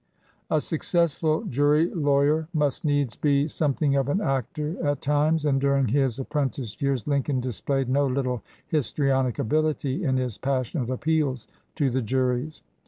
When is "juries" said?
12.01-12.63